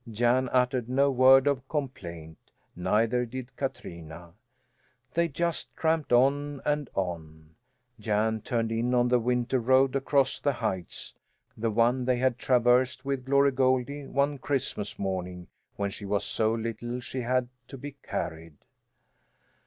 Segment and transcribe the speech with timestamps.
[0.09, 2.39] Jan uttered no word of complaint,
[2.75, 4.33] neither did Katrina;
[5.13, 7.51] they just tramped on and on.
[7.99, 11.13] Jan turned in on the winter road across the heights,
[11.55, 15.45] the one they had traversed with Glory Goldie one Christmas morning
[15.75, 18.57] when she was so little she had to be carried.